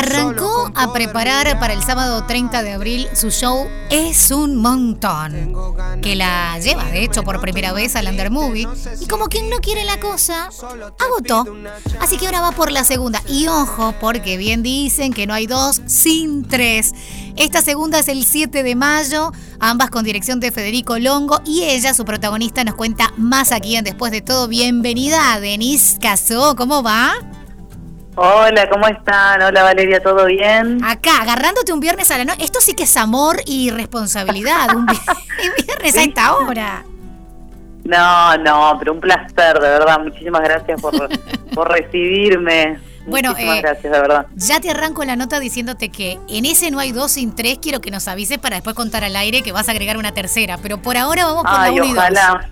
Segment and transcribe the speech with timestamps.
[0.00, 5.52] arrancó a preparar para el sábado 30 de abril su show Es un montón,
[6.00, 8.66] que la lleva de hecho por primera vez al Under Movie
[8.98, 10.48] y como quien no quiere la cosa,
[10.98, 11.44] agotó.
[12.00, 13.22] Así que ahora va por la segunda.
[13.28, 16.92] Y ojo, porque bien dicen que no hay dos sin tres.
[17.36, 21.94] Esta segunda es el 7 de mayo, ambas con dirección de Federico Longo y ella,
[21.94, 24.48] su protagonista, nos cuenta más aquí en Después de todo.
[24.48, 27.12] Bienvenida, Denise Casó, ¿cómo va?
[28.22, 29.40] Hola, ¿cómo están?
[29.40, 30.84] Hola Valeria, ¿todo bien?
[30.84, 32.44] Acá, agarrándote un viernes a la noche.
[32.44, 34.76] Esto sí que es amor y responsabilidad.
[34.76, 34.84] un
[35.66, 36.84] viernes a esta hora.
[37.82, 40.00] No, no, pero un placer, de verdad.
[40.00, 41.08] Muchísimas gracias por,
[41.54, 42.78] por recibirme.
[43.06, 44.26] Bueno, eh, gracias, de verdad.
[44.36, 47.58] Ya te arranco la nota diciéndote que en ese no hay dos sin tres.
[47.58, 50.58] Quiero que nos avises para después contar al aire que vas a agregar una tercera.
[50.58, 52.49] Pero por ahora vamos con la uno ojalá.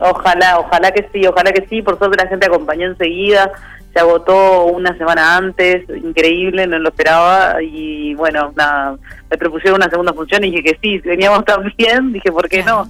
[0.00, 1.82] Ojalá, ojalá que sí, ojalá que sí.
[1.82, 3.52] Por suerte la gente acompañó enseguida
[3.92, 8.96] se agotó una semana antes, increíble, no lo esperaba y bueno, nada,
[9.28, 12.62] me propusieron una segunda función y dije que sí, veníamos tan bien, dije, ¿por qué
[12.62, 12.88] no?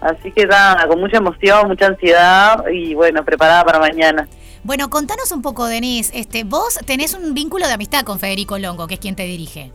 [0.00, 4.28] Así que nada, con mucha emoción, mucha ansiedad y bueno, preparada para mañana.
[4.62, 8.86] Bueno, contanos un poco, Denise, este, vos tenés un vínculo de amistad con Federico Longo,
[8.86, 9.72] que es quien te dirige.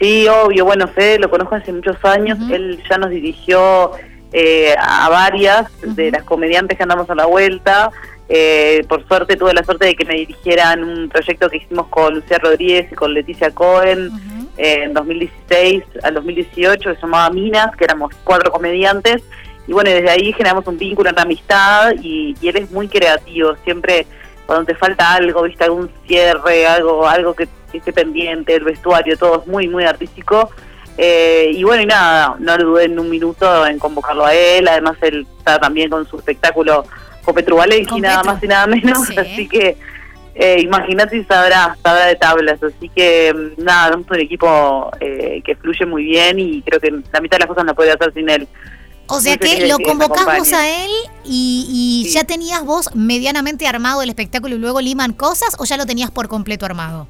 [0.00, 3.92] Sí, obvio, bueno, Fede lo conozco hace muchos años, él ya nos dirigió
[4.36, 7.92] eh, a varias de las comediantes que andamos a la vuelta,
[8.28, 12.16] eh, por suerte tuve la suerte de que me dirigieran un proyecto que hicimos con
[12.16, 14.10] Lucía Rodríguez y con Leticia Cohen
[14.56, 19.22] eh, en 2016 al 2018, que se llamaba Minas, que éramos cuatro comediantes.
[19.68, 23.54] Y bueno, desde ahí generamos un vínculo, una amistad y, él es muy creativo.
[23.62, 24.04] Siempre
[24.46, 29.42] cuando te falta algo, viste algún cierre, algo algo que, esté pendiente, el vestuario, todo
[29.42, 30.50] es muy, muy artístico.
[30.96, 34.68] Eh, y bueno, y nada, no dudé en un minuto en convocarlo a él.
[34.68, 36.84] Además, él está también con su espectáculo
[37.24, 37.36] con
[37.96, 39.76] y nada más y nada menos, así que
[40.34, 45.40] eh, imagínate si sabrá, sabrá de tablas, así que mm, nada, es un equipo eh,
[45.44, 48.12] que fluye muy bien y creo que la mitad de las cosas no podía hacer
[48.12, 48.48] sin él.
[49.06, 50.90] O sea que lo convocamos a él
[51.24, 55.84] y, ya tenías vos medianamente armado el espectáculo y luego liman cosas o ya lo
[55.84, 57.06] tenías por completo armado?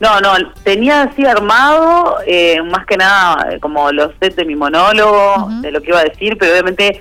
[0.00, 0.32] No, no,
[0.64, 5.80] tenía así armado, eh, más que nada como los sets de mi monólogo, de lo
[5.80, 7.00] que iba a decir, pero obviamente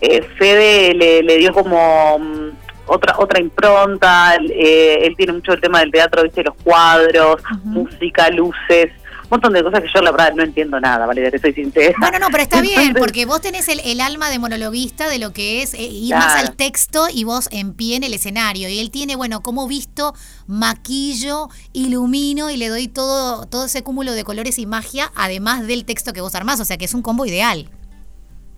[0.00, 2.50] eh, Fede le, dio como mm,
[2.86, 8.28] otra otra impronta, eh, él tiene mucho el tema del teatro, viste, los cuadros, música,
[8.30, 8.90] luces,
[9.32, 11.94] montón de cosas que yo la verdad no entiendo nada, vale, te soy sincera.
[11.98, 15.62] Bueno, no, pero está bien, porque vos tenés el, alma de monologuista de lo que
[15.62, 18.68] es eh, ir más al texto y vos en pie en el escenario.
[18.68, 20.14] Y él tiene, bueno, como visto,
[20.46, 25.84] maquillo, ilumino y le doy todo, todo ese cúmulo de colores y magia, además del
[25.84, 27.68] texto que vos armás, o sea que es un combo ideal.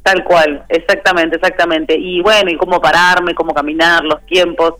[0.02, 1.96] Tal cual, exactamente, exactamente.
[1.98, 4.74] Y bueno, y cómo pararme, cómo caminar, los tiempos,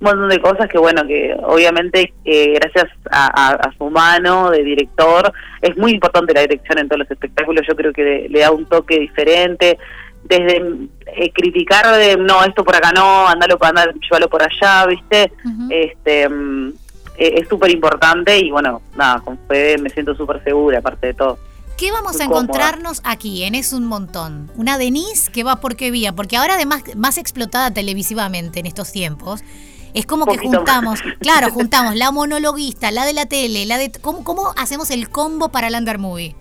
[0.00, 5.32] un montón de cosas que bueno, que obviamente eh, gracias a, su mano de director,
[5.60, 8.66] es muy importante la dirección en todos los espectáculos, yo creo que le, da un
[8.66, 9.78] toque diferente,
[10.24, 10.56] desde
[11.16, 15.32] eh, criticar de no, esto por acá no, andalo para andar, llévalo por allá, ¿viste?
[15.70, 16.28] Este
[17.20, 21.14] e, es súper importante y bueno, nada, con Fede me siento súper segura, aparte de
[21.14, 21.38] todo.
[21.76, 24.50] ¿Qué vamos a encontrarnos aquí en Es un Montón?
[24.56, 28.92] Una Denise que va por qué vía, porque ahora además más explotada televisivamente en estos
[28.92, 29.42] tiempos,
[29.94, 34.24] es como que juntamos, claro, juntamos la monologuista, la de la tele, la de ¿cómo,
[34.24, 36.34] cómo hacemos el combo para el Under Movie?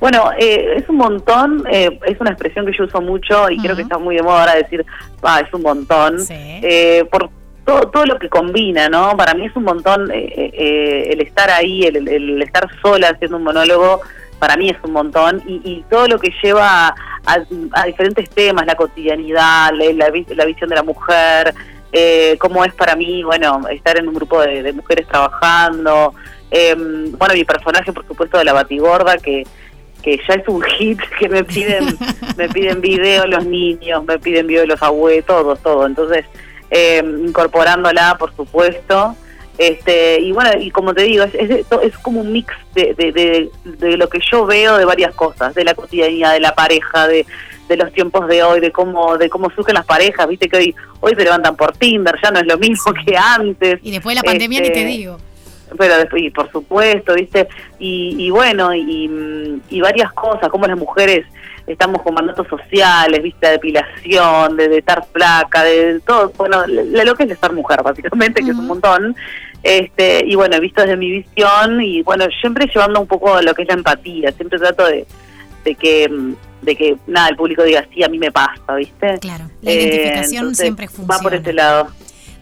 [0.00, 3.76] Bueno, eh, es un montón, eh, es una expresión que yo uso mucho y creo
[3.76, 4.84] que está muy de moda ahora decir,
[5.22, 7.28] ah, es un montón, eh, por
[7.66, 9.14] todo, todo lo que combina, ¿no?
[9.14, 14.00] Para mí es un montón el estar ahí, el, el, estar sola haciendo un monólogo,
[14.38, 16.94] para mí es un montón, y, todo lo que lleva
[17.26, 20.10] a, diferentes temas, la cotidianidad, la,
[20.46, 21.54] visión de la mujer,
[21.92, 26.14] eh, cómo es para mí, bueno, estar en un grupo de, mujeres trabajando,
[26.50, 29.44] em, bueno, mi personaje, por supuesto, de la Batigorda, que
[30.02, 31.96] que ya es un hit, que me piden
[32.36, 35.86] me piden video los niños, me piden video los abuelos, todo, todo.
[35.86, 36.24] Entonces,
[36.70, 39.14] eh, incorporándola, por supuesto,
[39.58, 44.08] este, y bueno, y como te digo, es, es, como un mix de, de, lo
[44.08, 47.26] que yo veo de varias cosas, de la cotidianidad, de la pareja, de,
[47.70, 50.74] de los tiempos de hoy, de cómo de cómo surgen las parejas, viste que hoy
[50.98, 53.78] hoy se levantan por Tinder, ya no es lo mismo que antes.
[53.82, 55.18] Y después de la pandemia ni te este, digo.
[55.78, 57.46] Pero después, y por supuesto, viste,
[57.78, 61.24] y, y bueno, y, y varias cosas, como las mujeres
[61.64, 67.22] estamos con mandatos sociales, viste, de depilación, de, estar flaca, de todo, bueno, lo que
[67.22, 69.14] es estar mujer, básicamente, que es un montón.
[69.62, 73.54] Este, y bueno, he visto desde mi visión y bueno, siempre llevando un poco lo
[73.54, 75.06] que es la empatía, siempre trato de,
[75.64, 76.10] de que
[76.62, 79.18] de que nada, el público diga, sí, a mí me pasa, ¿viste?
[79.20, 81.16] Claro, la identificación eh, siempre funciona.
[81.16, 81.88] Va por ese lado.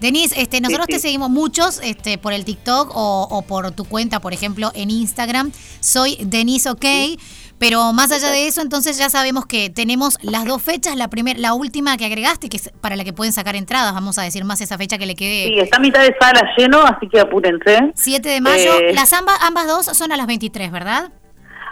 [0.00, 4.32] Denise, este, nosotros te seguimos muchos este, por el TikTok o, por tu cuenta, por
[4.32, 5.50] ejemplo, en Instagram.
[5.80, 6.84] Soy Denise OK.
[7.58, 11.40] Pero más allá de eso, entonces ya sabemos que tenemos las dos fechas, la primera,
[11.40, 14.44] la última que agregaste, que es para la que pueden sacar entradas, vamos a decir
[14.44, 15.48] más esa fecha que le quede.
[15.48, 17.90] Sí, está a mitad de sala lleno, así que apúrense.
[17.96, 21.10] 7 de mayo, eh, las ambas, ambas dos son a las 23, ¿verdad?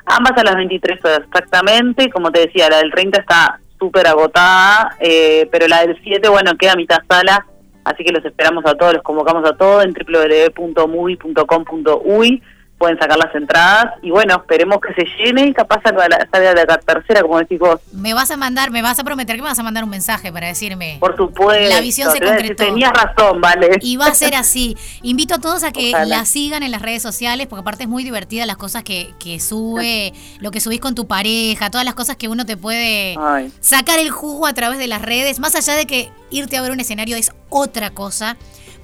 [0.06, 2.10] Ambas a las 23 horas, exactamente.
[2.10, 6.56] Como te decía, la del 30 está súper agotada, eh, pero la del 7, bueno,
[6.56, 7.46] queda a mitad sala,
[7.84, 12.42] así que los esperamos a todos, los convocamos a todos en www.movie.com.uy
[12.78, 16.54] pueden sacar las entradas y bueno, esperemos que se llene y capaz salga la, salga
[16.54, 17.80] de la tercera, como decís vos.
[17.92, 20.30] Me vas a mandar, me vas a prometer que me vas a mandar un mensaje
[20.30, 20.98] para decirme.
[21.00, 21.74] Por supuesto.
[21.74, 22.64] La visión se concretó.
[22.64, 23.78] Tenías razón, vale.
[23.80, 24.76] Y va a ser así.
[25.02, 28.04] Invito a todos a que la sigan en las redes sociales, porque aparte es muy
[28.04, 32.16] divertida las cosas que, que sube, lo que subís con tu pareja, todas las cosas
[32.16, 33.16] que uno te puede
[33.60, 36.72] sacar el jugo a través de las redes, más allá de que irte a ver
[36.72, 38.36] un escenario es otra cosa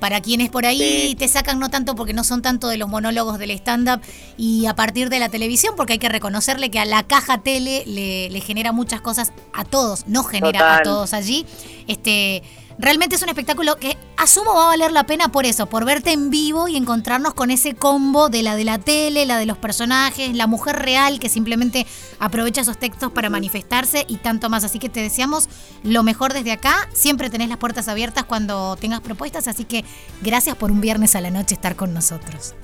[0.02, 3.38] para quienes por ahí te sacan no tanto porque no son tanto de los monólogos
[3.38, 4.00] del stand-up
[4.36, 7.84] y a partir de la televisión, porque hay que reconocerle que a la caja tele
[7.86, 11.46] le, genera muchas cosas a todos, no genera a todos allí.
[11.86, 12.42] Este
[12.82, 16.10] Realmente es un espectáculo que asumo va a valer la pena por eso, por verte
[16.10, 19.56] en vivo y encontrarnos con ese combo de la de la tele, la de los
[19.56, 21.86] personajes, la mujer real que simplemente
[22.18, 24.64] aprovecha esos textos para manifestarse y tanto más.
[24.64, 25.48] Así que te deseamos
[25.84, 26.88] lo mejor desde acá.
[26.92, 29.84] Siempre tenés las puertas abiertas cuando tengas propuestas, así que
[30.20, 32.56] gracias por un viernes a la noche estar con nosotros.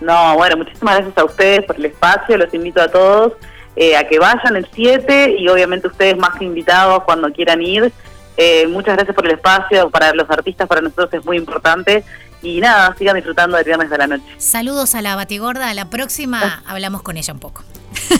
[0.00, 3.34] No, bueno, muchísimas gracias a ustedes por el espacio, los invito a todos
[3.76, 7.92] eh, a que vayan el 7 y obviamente ustedes más que invitados cuando quieran ir.
[8.36, 12.04] Eh, muchas gracias por el espacio, para los artistas, para nosotros es muy importante.
[12.42, 14.24] Y nada, sigan disfrutando del viernes de la noche.
[14.38, 17.64] Saludos a la Batigorda, a la próxima hablamos con ella un poco.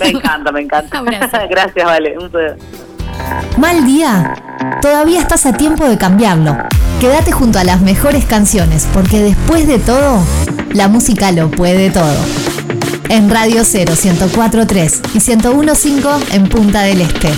[0.01, 1.03] Me encanta, me encanta.
[1.51, 2.17] gracias, Vale.
[3.59, 4.35] Mal día.
[4.81, 6.57] Todavía estás a tiempo de cambiarlo.
[7.01, 10.23] Quédate junto a las mejores canciones, porque después de todo,
[10.73, 12.17] la música lo puede todo.
[13.09, 17.31] En Radio 0, 104.3 y 101.5 en Punta del Este.